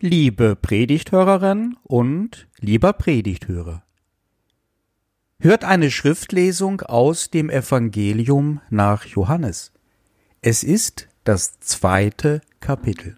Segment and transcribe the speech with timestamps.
[0.00, 3.82] Liebe Predigthörerin und lieber Predigthörer.
[5.40, 9.72] Hört eine Schriftlesung aus dem Evangelium nach Johannes.
[10.40, 13.16] Es ist das zweite Kapitel.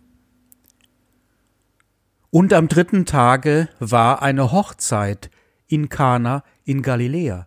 [2.30, 5.30] Und am dritten Tage war eine Hochzeit
[5.66, 7.46] in Kana in Galiläa.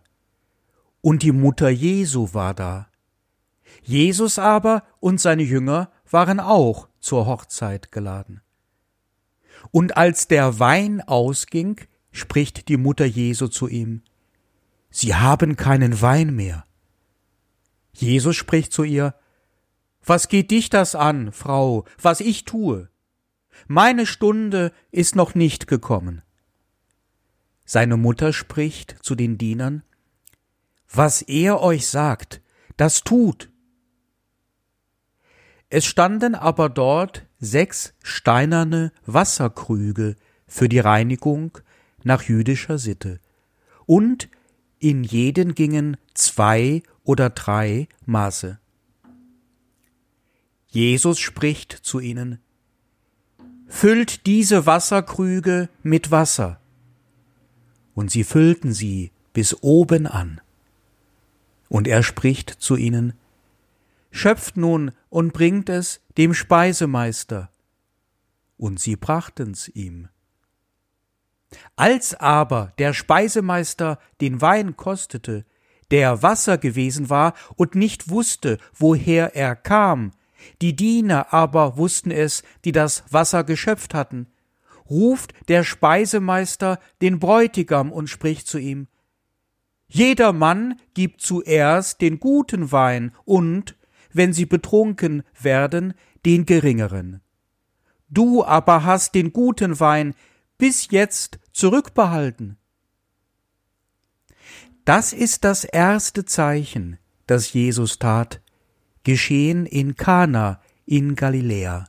[1.00, 2.86] Und die Mutter Jesu war da.
[3.82, 8.43] Jesus aber und seine Jünger waren auch zur Hochzeit geladen.
[9.74, 11.80] Und als der Wein ausging,
[12.12, 14.02] spricht die Mutter Jesu zu ihm,
[14.88, 16.64] Sie haben keinen Wein mehr.
[17.92, 19.16] Jesus spricht zu ihr,
[20.04, 22.88] Was geht dich das an, Frau, was ich tue?
[23.66, 26.22] Meine Stunde ist noch nicht gekommen.
[27.64, 29.82] Seine Mutter spricht zu den Dienern,
[30.88, 32.40] Was er euch sagt,
[32.76, 33.50] das tut.
[35.68, 40.16] Es standen aber dort sechs steinerne Wasserkrüge
[40.46, 41.58] für die Reinigung
[42.02, 43.20] nach jüdischer Sitte,
[43.86, 44.28] und
[44.78, 48.58] in jeden gingen zwei oder drei Maße.
[50.68, 52.38] Jesus spricht zu ihnen,
[53.66, 56.60] Füllt diese Wasserkrüge mit Wasser.
[57.94, 60.40] Und sie füllten sie bis oben an.
[61.68, 63.14] Und er spricht zu ihnen,
[64.10, 67.50] Schöpft nun und bringt es dem Speisemeister.
[68.56, 70.08] Und sie brachten's ihm.
[71.76, 75.44] Als aber der Speisemeister den Wein kostete,
[75.90, 80.12] der Wasser gewesen war und nicht wusste, woher er kam,
[80.60, 84.26] die Diener aber wussten es, die das Wasser geschöpft hatten,
[84.88, 88.88] ruft der Speisemeister den Bräutigam und spricht zu ihm
[89.88, 93.76] Jeder Mann gibt zuerst den guten Wein und
[94.14, 95.92] wenn sie betrunken werden,
[96.24, 97.20] den geringeren.
[98.08, 100.14] Du aber hast den guten Wein
[100.56, 102.56] bis jetzt zurückbehalten.
[104.84, 108.40] Das ist das erste Zeichen, das Jesus tat,
[109.02, 111.86] geschehen in Kana in Galiläa,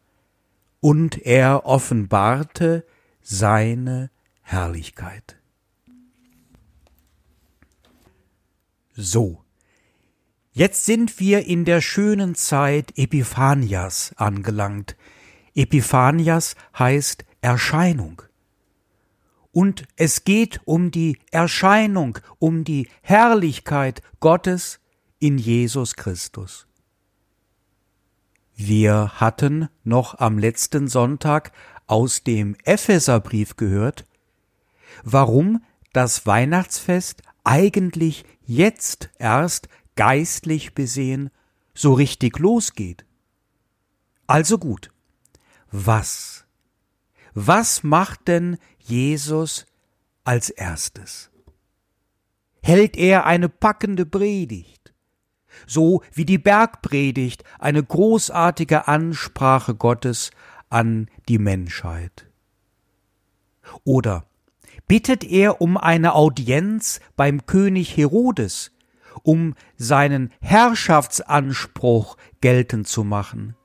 [0.79, 2.85] und er offenbarte
[3.21, 4.09] seine
[4.41, 5.37] Herrlichkeit.
[8.95, 9.44] So,
[10.57, 14.95] Jetzt sind wir in der schönen Zeit Epiphanias angelangt.
[15.53, 18.21] Epiphanias heißt Erscheinung.
[19.51, 24.79] Und es geht um die Erscheinung, um die Herrlichkeit Gottes
[25.19, 26.67] in Jesus Christus.
[28.55, 31.51] Wir hatten noch am letzten Sonntag
[31.85, 34.05] aus dem Epheserbrief gehört,
[35.03, 41.29] warum das Weihnachtsfest eigentlich jetzt erst geistlich besehen
[41.73, 43.05] so richtig losgeht.
[44.27, 44.91] Also gut,
[45.71, 46.45] was?
[47.33, 49.65] Was macht denn Jesus
[50.23, 51.29] als erstes?
[52.61, 54.93] Hält er eine packende Predigt,
[55.67, 60.31] so wie die Bergpredigt eine großartige Ansprache Gottes
[60.69, 62.25] an die Menschheit?
[63.83, 64.25] Oder
[64.87, 68.71] bittet er um eine Audienz beim König Herodes,
[69.23, 73.55] um seinen Herrschaftsanspruch geltend zu machen?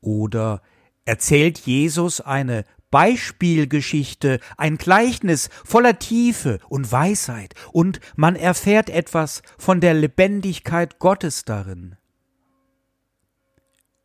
[0.00, 0.62] Oder
[1.04, 9.80] erzählt Jesus eine Beispielgeschichte, ein Gleichnis voller Tiefe und Weisheit, und man erfährt etwas von
[9.80, 11.96] der Lebendigkeit Gottes darin.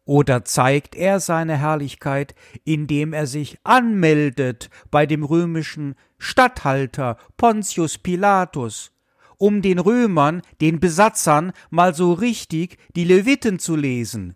[0.05, 8.93] Oder zeigt er seine Herrlichkeit, indem er sich anmeldet bei dem römischen Statthalter Pontius Pilatus
[9.37, 14.35] um den Römern, den Besatzern, mal so richtig die Leviten zu lesen,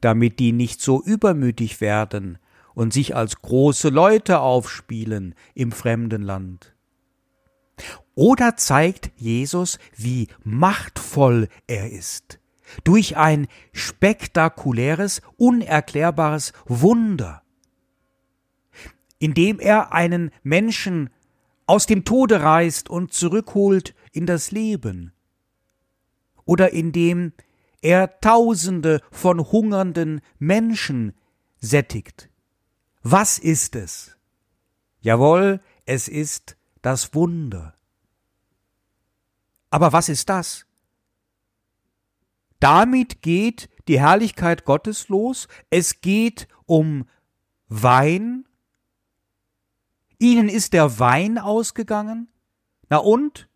[0.00, 2.38] damit die nicht so übermütig werden
[2.74, 6.74] und sich als große Leute aufspielen im fremden Land.
[8.14, 12.38] Oder zeigt Jesus, wie machtvoll er ist,
[12.84, 17.42] durch ein spektakuläres, unerklärbares Wunder,
[19.18, 21.10] indem er einen Menschen
[21.66, 25.12] aus dem Tode reißt und zurückholt in das Leben,
[26.44, 27.32] oder indem
[27.80, 31.14] er Tausende von hungernden Menschen
[31.58, 32.30] sättigt.
[33.02, 34.16] Was ist es?
[35.00, 37.74] Jawohl, es ist das Wunder.
[39.70, 40.66] Aber was ist das?
[42.60, 47.08] Damit geht die Herrlichkeit Gottes los, es geht um
[47.66, 48.46] Wein,
[50.18, 52.30] ihnen ist der Wein ausgegangen,
[52.88, 53.48] na und?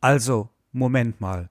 [0.00, 1.50] Also, Moment mal.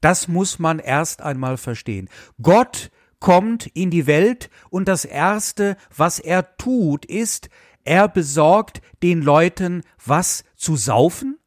[0.00, 2.08] Das muss man erst einmal verstehen.
[2.40, 7.48] Gott kommt in die Welt und das Erste, was er tut, ist,
[7.84, 11.38] er besorgt den Leuten was zu saufen?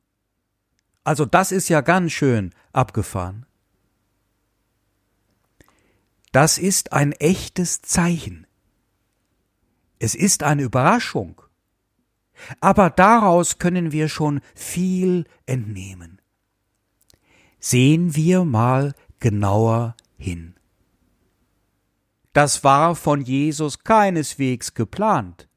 [1.04, 3.46] Also das ist ja ganz schön abgefahren.
[6.32, 8.48] Das ist ein echtes Zeichen.
[10.00, 11.42] Es ist eine Überraschung.
[12.60, 16.22] Aber daraus können wir schon viel entnehmen.
[17.60, 20.56] Sehen wir mal genauer hin.
[22.34, 25.48] Das war von Jesus keineswegs geplant.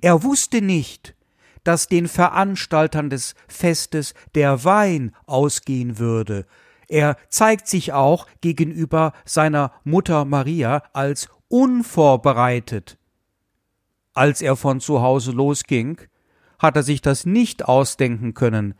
[0.00, 1.14] Er wusste nicht,
[1.62, 6.46] dass den Veranstaltern des Festes der Wein ausgehen würde.
[6.88, 12.98] Er zeigt sich auch gegenüber seiner Mutter Maria als unvorbereitet.
[14.14, 16.00] Als er von zu Hause losging,
[16.58, 18.74] hat er sich das nicht ausdenken können,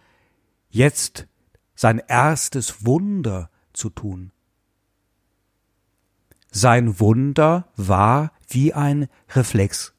[0.69, 1.27] jetzt
[1.75, 4.33] sein erstes Wunder zu tun.
[6.51, 9.95] Sein Wunder war wie ein Reflex,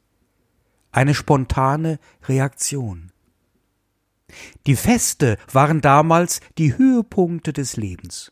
[0.91, 3.11] eine spontane Reaktion.
[4.65, 8.31] Die Feste waren damals die Höhepunkte des Lebens.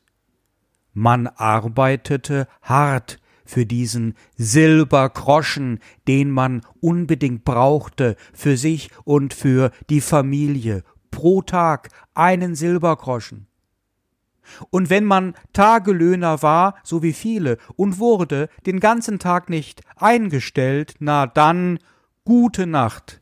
[0.93, 10.01] Man arbeitete hart für diesen Silbergroschen, den man unbedingt brauchte für sich und für die
[10.01, 13.47] Familie, pro Tag einen Silbergroschen.
[14.69, 20.95] Und wenn man Tagelöhner war, so wie viele, und wurde den ganzen Tag nicht eingestellt,
[20.99, 21.79] na dann
[22.25, 23.21] gute Nacht.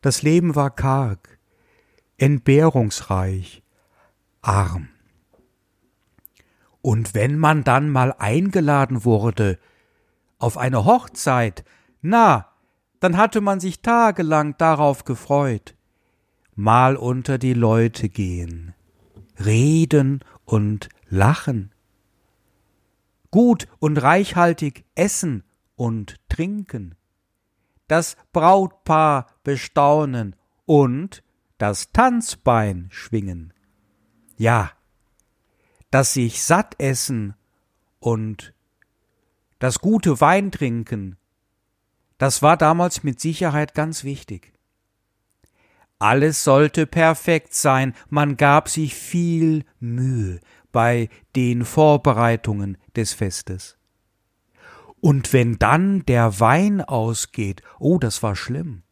[0.00, 1.38] Das Leben war karg,
[2.16, 3.62] entbehrungsreich,
[4.42, 4.88] arm.
[6.82, 9.58] Und wenn man dann mal eingeladen wurde
[10.38, 11.64] auf eine Hochzeit,
[12.00, 12.48] na,
[13.00, 15.74] dann hatte man sich tagelang darauf gefreut,
[16.54, 18.74] mal unter die Leute gehen,
[19.44, 21.72] reden und lachen,
[23.30, 25.44] gut und reichhaltig essen
[25.76, 26.94] und trinken,
[27.86, 30.36] das Brautpaar bestaunen
[30.66, 31.22] und
[31.58, 33.52] das Tanzbein schwingen.
[34.36, 34.70] Ja,
[35.90, 37.34] das sich satt essen
[38.00, 38.54] und
[39.58, 41.16] das gute Wein trinken,
[42.18, 44.52] das war damals mit Sicherheit ganz wichtig.
[46.00, 50.40] Alles sollte perfekt sein, man gab sich viel Mühe
[50.70, 53.76] bei den Vorbereitungen des Festes.
[55.00, 58.82] Und wenn dann der Wein ausgeht, oh, das war schlimm.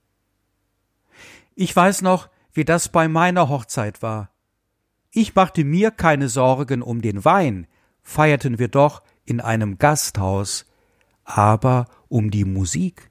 [1.54, 4.30] Ich weiß noch, wie das bei meiner Hochzeit war.
[5.18, 7.66] Ich machte mir keine Sorgen um den Wein,
[8.02, 10.66] feierten wir doch in einem Gasthaus,
[11.24, 13.10] aber um die Musik.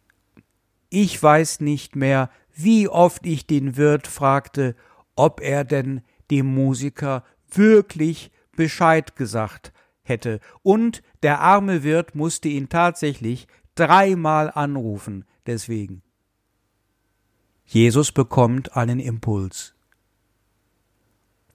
[0.89, 4.75] Ich weiß nicht mehr, wie oft ich den Wirt fragte,
[5.15, 9.73] ob er denn dem Musiker wirklich Bescheid gesagt
[10.03, 16.03] hätte, und der arme Wirt musste ihn tatsächlich dreimal anrufen deswegen.
[17.65, 19.74] Jesus bekommt einen Impuls.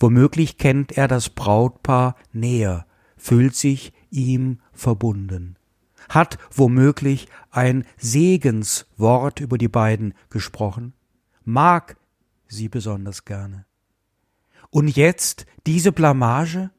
[0.00, 2.86] Womöglich kennt er das Brautpaar näher,
[3.16, 5.56] fühlt sich ihm verbunden
[6.10, 10.92] hat womöglich ein Segenswort über die beiden gesprochen,
[11.44, 11.96] mag
[12.48, 13.64] sie besonders gerne.
[14.70, 16.70] Und jetzt diese Blamage?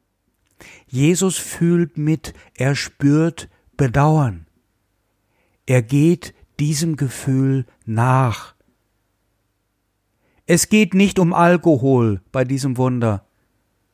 [0.85, 4.47] Jesus fühlt mit, er spürt Bedauern.
[5.65, 8.53] Er geht diesem Gefühl nach.
[10.53, 13.25] Es geht nicht um Alkohol bei diesem Wunder,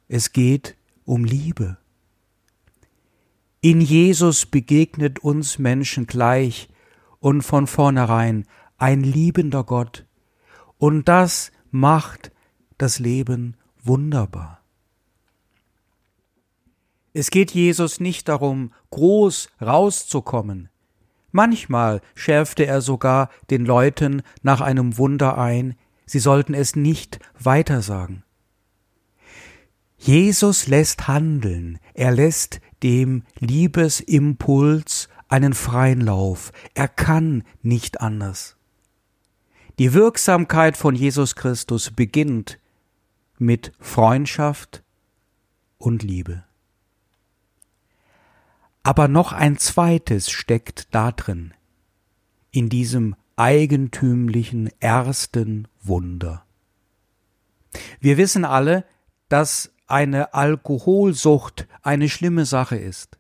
[0.07, 1.77] es geht um Liebe.
[3.61, 6.67] In Jesus begegnet uns Menschen gleich
[7.19, 8.47] und von vornherein
[8.79, 10.07] ein liebender Gott.
[10.79, 12.31] Und das macht
[12.79, 14.63] das Leben wunderbar.
[17.13, 20.69] Es geht Jesus nicht darum, groß rauszukommen.
[21.31, 25.75] Manchmal schärfte er sogar den Leuten nach einem Wunder ein,
[26.07, 28.23] sie sollten es nicht weitersagen.
[29.99, 36.51] Jesus lässt handeln, er lässt dem Liebesimpuls einen freien Lauf.
[36.73, 38.55] Er kann nicht anders.
[39.79, 42.59] Die Wirksamkeit von Jesus Christus beginnt
[43.37, 44.83] mit Freundschaft
[45.77, 46.43] und Liebe.
[48.83, 51.53] Aber noch ein zweites steckt da drin,
[52.51, 56.46] in diesem eigentümlichen ersten Wunder.
[58.00, 58.84] Wir wissen alle,
[59.29, 63.17] dass eine Alkoholsucht eine schlimme Sache ist.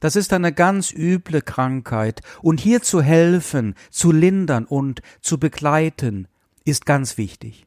[0.00, 6.26] Das ist eine ganz üble Krankheit, und hier zu helfen, zu lindern und zu begleiten,
[6.64, 7.66] ist ganz wichtig.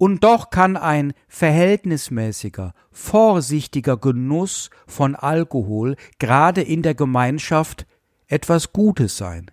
[0.00, 7.86] und doch kann ein verhältnismäßiger, vorsichtiger Genuss von Alkohol gerade in der Gemeinschaft
[8.26, 9.50] etwas Gutes sein.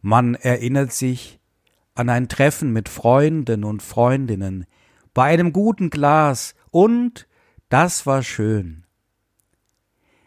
[0.00, 1.40] Man erinnert sich
[1.94, 4.66] an ein Treffen mit Freunden und Freundinnen,
[5.14, 7.26] bei einem guten Glas und
[7.68, 8.84] das war schön.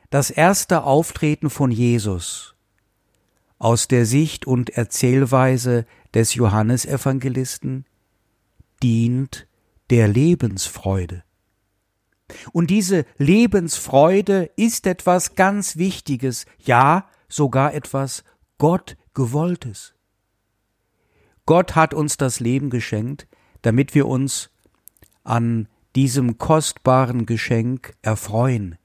[0.10, 2.56] Das erste Auftreten von Jesus
[3.60, 7.86] aus der Sicht und Erzählweise des Johannesevangelisten
[8.82, 9.48] dient
[9.90, 11.24] der Lebensfreude.
[12.52, 18.24] Und diese Lebensfreude ist etwas ganz Wichtiges, ja sogar etwas
[18.58, 19.94] Gott gewolltes.
[21.46, 23.28] Gott hat uns das Leben geschenkt,
[23.64, 24.50] damit wir uns
[25.26, 28.78] an diesem kostbaren Geschenk erfreuen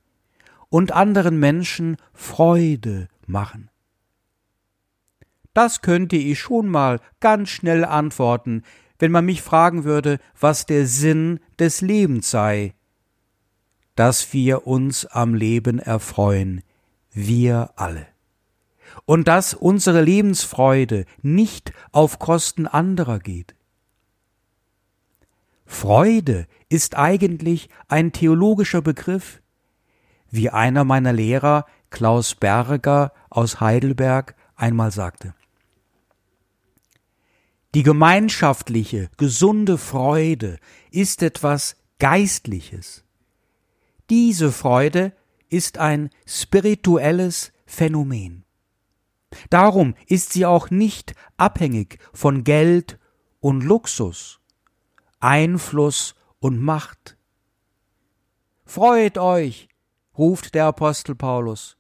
[0.71, 3.71] und anderen Menschen Freude machen.
[5.53, 8.65] Das könnte ich schon mal ganz schnell antworten,
[8.99, 12.75] wenn man mich fragen würde, was der Sinn des Lebens sei.
[13.95, 16.65] Dass wir uns am Leben erfreuen,
[17.13, 18.14] wir alle.
[19.05, 23.55] Und dass unsere Lebensfreude nicht auf Kosten anderer geht.
[25.67, 29.41] Freude ist eigentlich ein theologischer Begriff,
[30.31, 35.35] wie einer meiner Lehrer, Klaus Berger aus Heidelberg, einmal sagte.
[37.75, 40.59] Die gemeinschaftliche, gesunde Freude
[40.91, 43.05] ist etwas Geistliches.
[44.11, 45.13] Diese Freude
[45.49, 48.44] ist ein spirituelles Phänomen.
[49.51, 52.99] Darum ist sie auch nicht abhängig von Geld
[53.41, 54.41] und Luxus,
[55.21, 57.17] Einfluss und Macht.
[58.65, 59.69] Freut euch,
[60.17, 61.77] ruft der Apostel Paulus.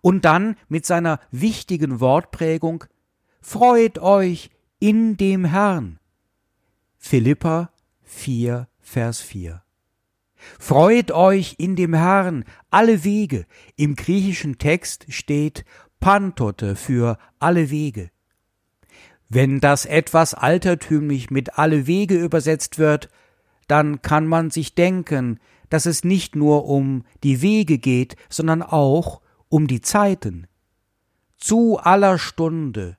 [0.00, 2.84] Und dann mit seiner wichtigen Wortprägung
[3.44, 5.98] Freut euch in dem Herrn.
[6.96, 7.72] Philippa
[8.04, 9.64] 4, Vers 4.
[10.60, 13.46] Freut euch in dem Herrn alle Wege.
[13.74, 15.64] Im griechischen Text steht
[16.02, 18.10] Pantote für alle Wege.
[19.28, 23.08] Wenn das etwas altertümlich mit alle Wege übersetzt wird,
[23.68, 25.38] dann kann man sich denken,
[25.70, 30.48] dass es nicht nur um die Wege geht, sondern auch um die Zeiten.
[31.38, 32.98] Zu aller Stunde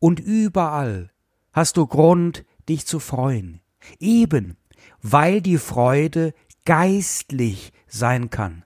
[0.00, 1.10] und überall
[1.52, 3.60] hast du Grund, dich zu freuen,
[4.00, 4.56] eben
[5.02, 8.64] weil die Freude geistlich sein kann.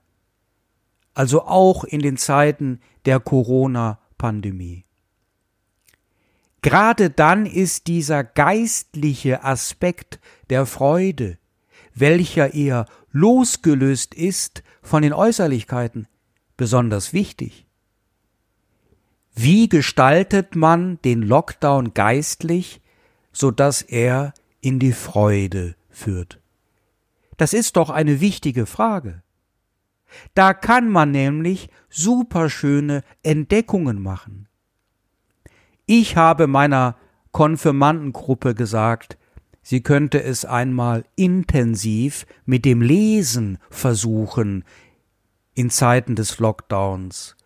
[1.13, 4.85] Also auch in den Zeiten der Corona-Pandemie.
[6.61, 11.37] Gerade dann ist dieser geistliche Aspekt der Freude,
[11.95, 16.07] welcher eher losgelöst ist von den Äußerlichkeiten,
[16.57, 17.65] besonders wichtig.
[19.33, 22.81] Wie gestaltet man den Lockdown geistlich,
[23.31, 26.41] so dass er in die Freude führt?
[27.37, 29.23] Das ist doch eine wichtige Frage.
[30.33, 34.47] Da kann man nämlich superschöne Entdeckungen machen.
[35.85, 36.97] Ich habe meiner
[37.31, 39.17] Konfirmandengruppe gesagt,
[39.61, 44.63] sie könnte es einmal intensiv mit dem Lesen versuchen
[45.53, 47.37] in Zeiten des Lockdowns.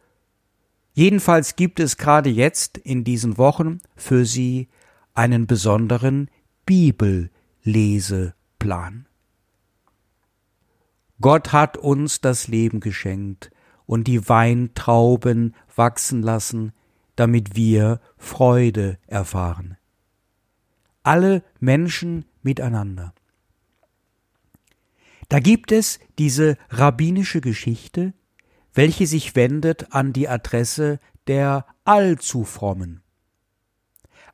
[0.94, 4.70] Jedenfalls gibt es gerade jetzt in diesen Wochen für sie
[5.14, 6.30] einen besonderen
[6.66, 9.08] Bibelleseplan.
[11.22, 13.52] Gott hat uns das Leben geschenkt
[13.86, 16.74] und die Weintrauben wachsen lassen,
[17.16, 19.78] damit wir Freude erfahren
[21.04, 23.14] alle Menschen miteinander.
[25.30, 28.14] Da gibt es diese rabbinische Geschichte,
[28.74, 33.02] welche sich wendet an die Adresse der allzu frommen.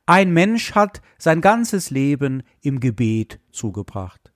[0.06, 4.27] Ein Mensch hat sein ganzes Leben im Gebet zugebracht.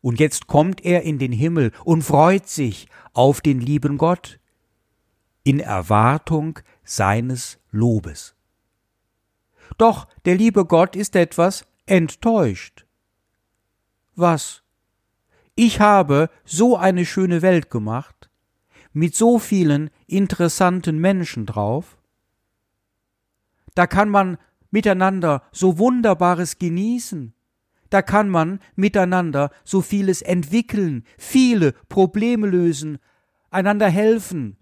[0.00, 4.38] Und jetzt kommt er in den Himmel und freut sich auf den lieben Gott
[5.42, 8.34] in Erwartung seines Lobes.
[9.78, 12.86] Doch der liebe Gott ist etwas enttäuscht.
[14.14, 14.62] Was?
[15.54, 18.30] Ich habe so eine schöne Welt gemacht,
[18.92, 21.98] mit so vielen interessanten Menschen drauf.
[23.74, 24.38] Da kann man
[24.70, 27.34] miteinander so Wunderbares genießen.
[27.90, 32.98] Da kann man miteinander so vieles entwickeln, viele Probleme lösen,
[33.50, 34.56] einander helfen.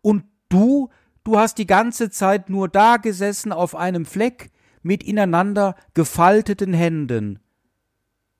[0.00, 0.88] Und du
[1.28, 7.38] Du hast die ganze Zeit nur da gesessen auf einem Fleck mit ineinander gefalteten Händen.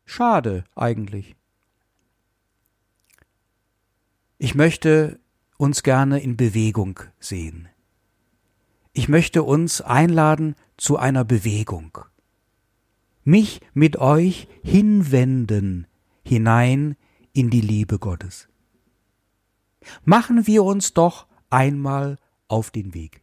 [0.06, 1.36] Schade eigentlich.
[4.38, 5.20] Ich möchte
[5.58, 7.68] uns gerne in Bewegung sehen.
[8.94, 11.98] Ich möchte uns einladen zu einer Bewegung.
[13.28, 15.86] Mich mit euch hinwenden
[16.24, 16.96] hinein
[17.34, 18.48] in die Liebe Gottes.
[20.02, 22.18] Machen wir uns doch einmal
[22.48, 23.20] auf den Weg.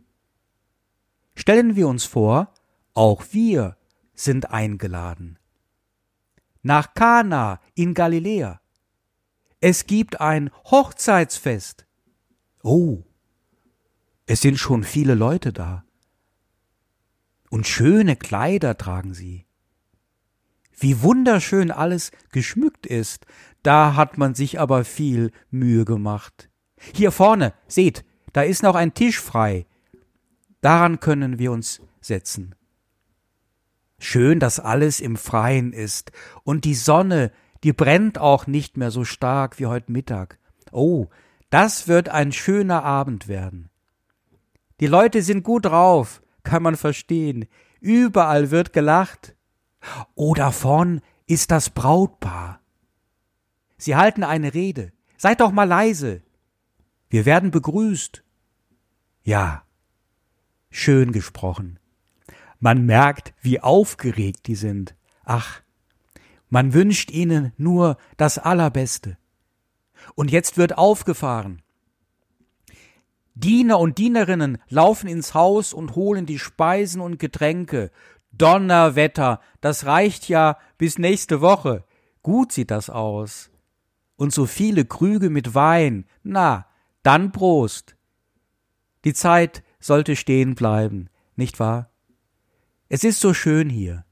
[1.34, 2.54] Stellen wir uns vor,
[2.94, 3.78] auch wir
[4.14, 5.40] sind eingeladen.
[6.62, 8.62] Nach Kana in Galiläa.
[9.60, 11.88] Es gibt ein Hochzeitsfest.
[12.62, 13.04] Oh,
[14.28, 15.84] es sind schon viele Leute da.
[17.50, 19.45] Und schöne Kleider tragen sie.
[20.78, 23.26] Wie wunderschön alles geschmückt ist,
[23.64, 26.50] da hat man sich aber viel Mühe gemacht.
[26.94, 28.04] Hier vorne, seht,
[28.34, 29.66] da ist noch ein Tisch frei.
[30.62, 32.56] Daran können wir uns setzen.
[33.98, 36.12] Schön, dass alles im Freien ist
[36.44, 37.32] und die Sonne,
[37.64, 40.38] die brennt auch nicht mehr so stark wie heute Mittag.
[40.72, 41.08] Oh,
[41.50, 43.70] das wird ein schöner Abend werden.
[44.82, 47.46] Die Leute sind gut drauf, kann man verstehen.
[47.80, 49.35] Überall wird gelacht.
[50.16, 52.60] Oh, da vorn ist das Brautpaar.
[53.78, 54.92] Sie halten eine Rede.
[55.18, 56.22] Seid doch mal leise.
[57.10, 58.24] Wir werden begrüßt.
[59.24, 59.64] Ja,
[60.70, 61.80] schön gesprochen.
[62.60, 64.96] Man merkt, wie aufgeregt die sind.
[65.24, 65.62] Ach,
[66.50, 69.18] man wünscht ihnen nur das Allerbeste.
[70.16, 71.62] Und jetzt wird aufgefahren.
[73.34, 77.92] Diener und Dienerinnen laufen ins Haus und holen die Speisen und Getränke.
[78.38, 81.84] Donnerwetter, das reicht ja bis nächste Woche.
[82.22, 83.52] Gut sieht das aus.
[84.16, 86.06] Und so viele Krüge mit Wein.
[86.24, 86.68] Na,
[87.04, 87.96] dann Prost.
[89.04, 91.92] Die Zeit sollte stehen bleiben, nicht wahr?
[92.90, 94.06] Es ist so schön hier.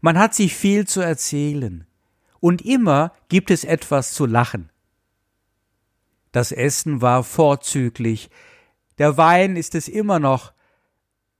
[0.00, 1.86] Man hat sich viel zu erzählen,
[2.40, 4.70] und immer gibt es etwas zu lachen.
[6.32, 8.30] Das Essen war vorzüglich,
[8.98, 10.52] der Wein ist es immer noch,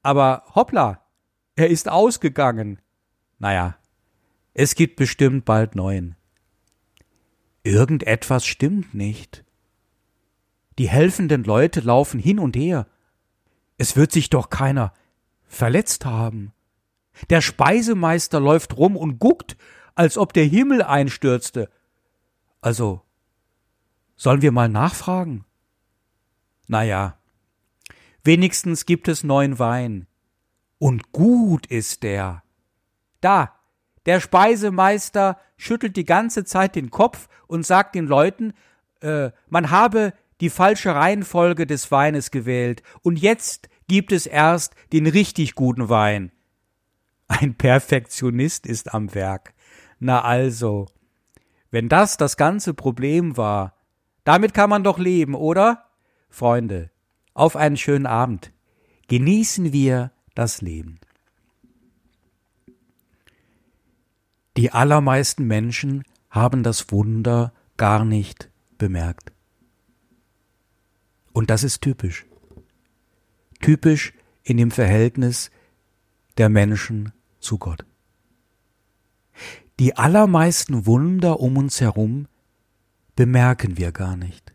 [0.03, 1.03] aber hoppla,
[1.59, 2.81] er ist ausgegangen.
[3.41, 3.77] Naja,
[4.55, 6.15] es gibt bestimmt bald neuen.
[7.65, 9.45] Irgendetwas stimmt nicht.
[10.79, 12.87] Die helfenden Leute laufen hin und her.
[13.77, 14.95] Es wird sich doch keiner
[15.49, 16.53] verletzt haben.
[17.29, 19.57] Der Speisemeister läuft rum und guckt,
[19.97, 21.69] als ob der Himmel einstürzte.
[22.61, 23.03] Also,
[24.15, 25.45] sollen wir mal nachfragen?
[26.69, 27.19] Na ja,
[28.23, 30.07] wenigstens gibt es neuen Wein.
[30.79, 32.43] Und gut ist der.
[33.21, 33.55] Da,
[34.07, 38.55] der Speisemeister schüttelt die ganze Zeit den Kopf und sagt den Leuten,
[39.01, 45.07] äh, man habe die falsche Reihenfolge des Weines gewählt, und jetzt gibt es erst den
[45.07, 46.31] richtig guten Wein.
[47.27, 49.53] Ein Perfektionist ist am Werk.
[49.99, 50.87] Na also,
[51.71, 53.75] wenn das das ganze Problem war,
[54.25, 55.85] damit kann man doch leben, oder?
[56.31, 56.91] Freunde,
[57.35, 58.53] auf einen schönen Abend.
[59.09, 61.01] Genießen wir das Leben.
[64.57, 68.49] Die allermeisten Menschen haben das Wunder gar nicht
[68.79, 69.33] bemerkt.
[71.33, 72.25] Und das ist typisch.
[73.61, 74.13] Typisch
[74.45, 75.51] in dem Verhältnis
[76.37, 77.85] der Menschen zu Gott.
[79.81, 82.29] Die allermeisten Wunder um uns herum
[83.17, 84.48] bemerken wir gar nicht.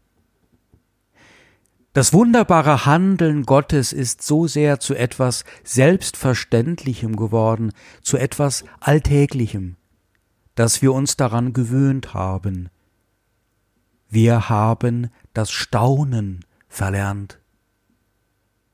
[1.93, 9.75] Das wunderbare Handeln Gottes ist so sehr zu etwas Selbstverständlichem geworden, zu etwas Alltäglichem,
[10.55, 12.69] dass wir uns daran gewöhnt haben.
[14.09, 17.39] Wir haben das Staunen verlernt.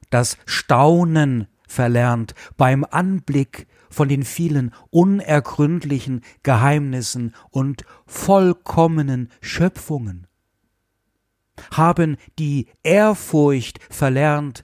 [0.10, 10.29] Das Staunen verlernt beim Anblick von den vielen unergründlichen Geheimnissen und vollkommenen Schöpfungen,
[11.72, 14.64] haben die Ehrfurcht verlernt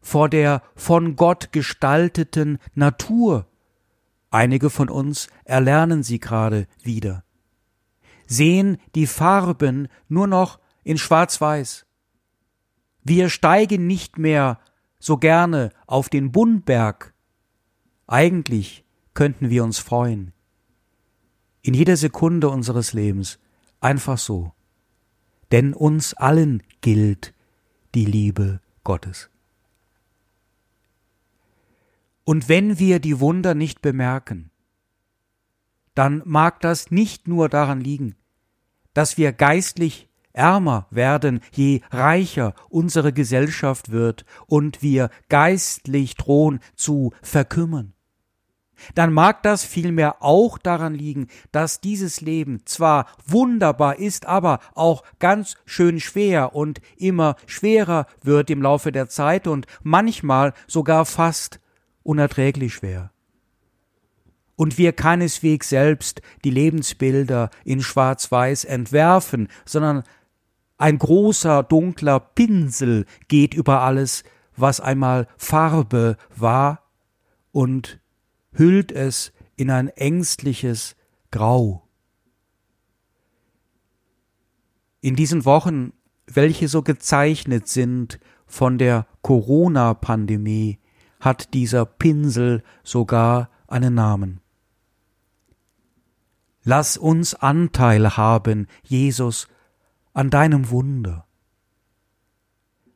[0.00, 3.46] vor der von Gott gestalteten Natur.
[4.30, 7.24] Einige von uns erlernen sie gerade wieder,
[8.26, 11.86] sehen die Farben nur noch in Schwarz-Weiß,
[13.06, 14.58] wir steigen nicht mehr
[14.98, 17.12] so gerne auf den Bunnberg.
[18.06, 20.32] Eigentlich könnten wir uns freuen.
[21.60, 23.38] In jeder Sekunde unseres Lebens.
[23.78, 24.53] Einfach so.
[25.52, 27.34] Denn uns allen gilt
[27.94, 29.30] die Liebe Gottes.
[32.24, 34.50] Und wenn wir die Wunder nicht bemerken,
[35.94, 38.16] dann mag das nicht nur daran liegen,
[38.94, 47.12] dass wir geistlich ärmer werden, je reicher unsere Gesellschaft wird und wir geistlich drohen zu
[47.22, 47.93] verkümmern.
[48.94, 55.02] Dann mag das vielmehr auch daran liegen, dass dieses Leben zwar wunderbar ist, aber auch
[55.18, 61.60] ganz schön schwer und immer schwerer wird im Laufe der Zeit und manchmal sogar fast
[62.02, 63.10] unerträglich schwer.
[64.56, 70.04] und wir keineswegs selbst die Lebensbilder in Schwarz-Weiß entwerfen, sondern
[70.78, 74.24] ein großer dunkler Pinsel geht über alles,
[74.56, 76.80] was einmal Farbe war,
[77.52, 78.00] und
[78.54, 80.96] hüllt es in ein ängstliches
[81.30, 81.86] Grau.
[85.00, 85.92] In diesen Wochen,
[86.26, 90.78] welche so gezeichnet sind von der Corona-Pandemie,
[91.20, 94.40] hat dieser Pinsel sogar einen Namen.
[96.62, 99.48] Lass uns Anteil haben, Jesus,
[100.14, 101.26] an deinem Wunder.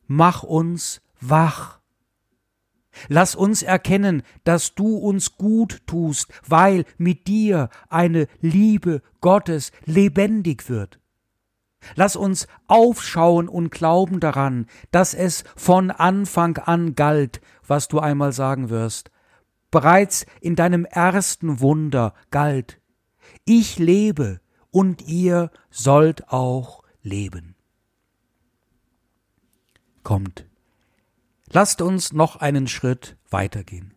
[0.07, 1.78] Mach uns wach.
[3.09, 10.69] Lass uns erkennen, dass du uns gut tust, weil mit dir eine Liebe Gottes lebendig
[10.69, 10.99] wird.
[11.95, 18.33] Lass uns aufschauen und glauben daran, dass es von Anfang an galt, was du einmal
[18.33, 19.11] sagen wirst.
[19.71, 22.81] Bereits in deinem ersten Wunder galt.
[23.45, 27.55] Ich lebe und ihr sollt auch leben.
[30.03, 30.48] Kommt,
[31.51, 33.95] lasst uns noch einen Schritt weitergehen.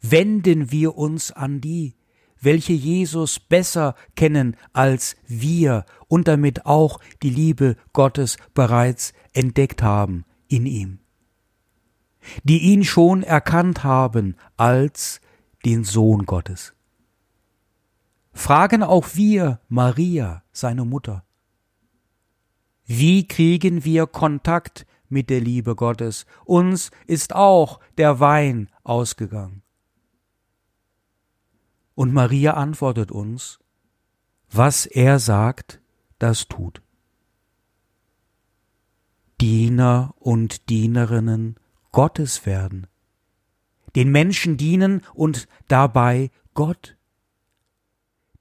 [0.00, 1.94] Wenden wir uns an die,
[2.40, 10.24] welche Jesus besser kennen als wir und damit auch die Liebe Gottes bereits entdeckt haben
[10.48, 10.98] in ihm,
[12.42, 15.20] die ihn schon erkannt haben als
[15.64, 16.74] den Sohn Gottes.
[18.32, 21.24] Fragen auch wir Maria, seine Mutter.
[22.84, 26.26] Wie kriegen wir Kontakt mit der Liebe Gottes?
[26.44, 29.62] Uns ist auch der Wein ausgegangen.
[31.94, 33.60] Und Maria antwortet uns,
[34.50, 35.80] was er sagt,
[36.18, 36.82] das tut.
[39.40, 41.56] Diener und Dienerinnen
[41.90, 42.86] Gottes werden,
[43.94, 46.96] den Menschen dienen und dabei Gott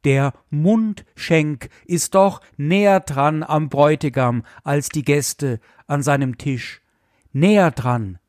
[0.03, 6.81] der Mundschenk ist doch näher dran am Bräutigam als die Gäste an seinem Tisch,
[7.33, 8.19] näher dran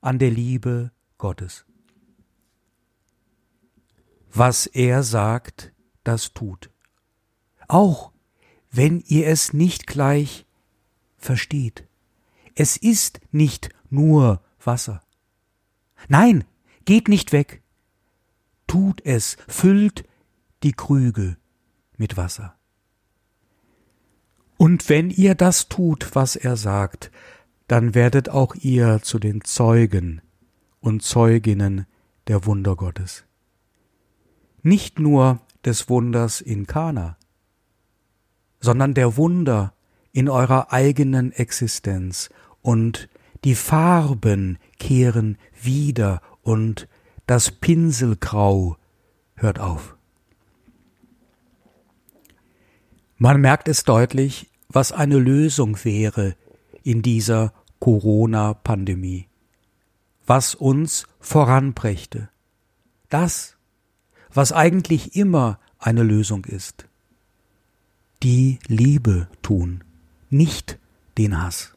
[0.00, 1.64] an der Liebe Gottes.
[4.32, 5.72] Was er sagt,
[6.04, 6.70] das tut.
[7.66, 8.12] Auch
[8.70, 10.46] wenn ihr es nicht gleich
[11.16, 11.86] versteht.
[12.54, 15.02] Es ist nicht nur Wasser.
[16.08, 16.44] Nein,
[16.84, 17.62] geht nicht weg.
[18.66, 20.04] Tut es, füllt
[20.62, 21.36] die Krüge
[21.96, 22.54] mit Wasser.
[24.56, 27.10] Und wenn ihr das tut, was er sagt,
[27.68, 30.20] dann werdet auch ihr zu den Zeugen
[30.80, 31.86] und Zeuginnen
[32.26, 33.24] der Wunder Gottes.
[34.62, 37.16] Nicht nur des Wunders in Kana,
[38.60, 39.74] sondern der Wunder
[40.12, 42.30] in eurer eigenen Existenz
[42.62, 43.08] und
[43.44, 46.88] die Farben kehren wieder und
[47.26, 48.76] das Pinselgrau
[49.36, 49.97] hört auf.
[53.20, 56.36] Man merkt es deutlich, was eine Lösung wäre
[56.84, 59.26] in dieser Corona-Pandemie,
[60.24, 62.28] was uns voranbrächte.
[63.08, 63.56] Das,
[64.32, 66.86] was eigentlich immer eine Lösung ist.
[68.22, 69.82] Die Liebe tun,
[70.30, 70.78] nicht
[71.18, 71.74] den Hass.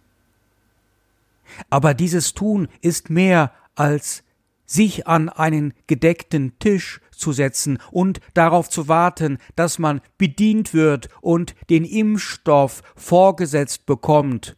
[1.71, 4.23] Aber dieses Tun ist mehr als
[4.67, 11.10] sich an einen gedeckten Tisch zu setzen und darauf zu warten, dass man bedient wird
[11.21, 14.57] und den Impfstoff vorgesetzt bekommt.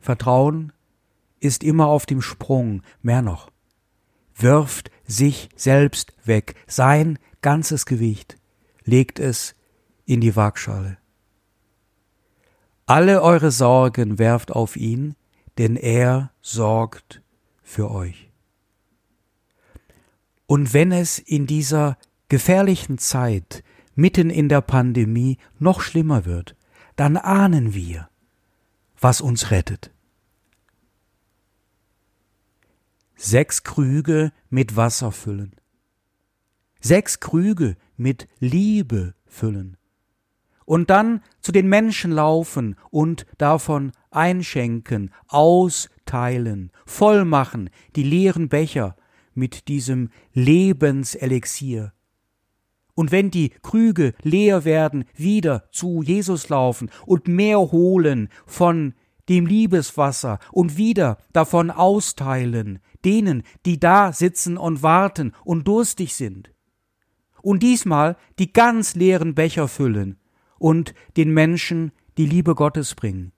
[0.00, 0.72] Vertrauen
[1.38, 3.50] ist immer auf dem Sprung, mehr noch.
[4.34, 8.36] Wirft sich selbst weg, sein ganzes Gewicht,
[8.84, 9.54] legt es
[10.04, 10.98] in die Waagschale.
[12.86, 15.14] Alle eure Sorgen werft auf ihn,
[15.58, 17.22] denn er sorgt
[17.62, 18.31] für euch.
[20.52, 21.96] Und wenn es in dieser
[22.28, 26.56] gefährlichen Zeit, mitten in der Pandemie, noch schlimmer wird,
[26.94, 28.10] dann ahnen wir,
[29.00, 29.94] was uns rettet.
[33.16, 35.56] Sechs Krüge mit Wasser füllen.
[36.80, 39.78] Sechs Krüge mit Liebe füllen.
[40.66, 48.96] Und dann zu den Menschen laufen und davon einschenken, austeilen, vollmachen die leeren Becher
[49.34, 51.92] mit diesem Lebenselixier.
[52.94, 58.94] Und wenn die Krüge leer werden, wieder zu Jesus laufen und mehr holen von
[59.28, 66.50] dem Liebeswasser und wieder davon austeilen, denen, die da sitzen und warten und durstig sind.
[67.40, 70.18] Und diesmal die ganz leeren Becher füllen
[70.58, 73.32] und den Menschen die Liebe Gottes bringen.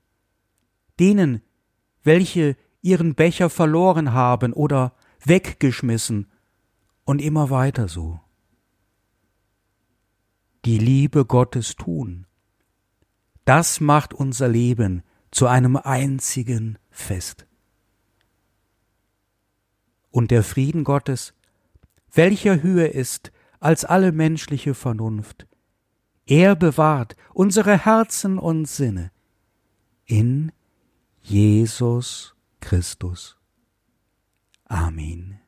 [0.98, 1.42] Denen,
[2.02, 6.30] welche ihren Becher verloren haben oder weggeschmissen
[7.04, 8.20] und immer weiter so.
[10.64, 12.26] die Liebe Gottes tun.
[13.44, 17.46] Das macht unser Leben zu einem einzigen Fest.
[20.10, 21.34] Und der Frieden Gottes,
[22.12, 25.46] welcher höher ist als alle menschliche Vernunft,
[26.26, 29.10] er bewahrt unsere Herzen und Sinne
[30.06, 30.52] in
[31.20, 33.36] Jesus Christus.
[34.70, 35.43] Amen.